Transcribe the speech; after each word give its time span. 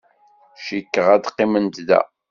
Cikkeɣ 0.65 1.07
ad 1.15 1.25
qqiment 1.33 1.75
da. 1.87 2.01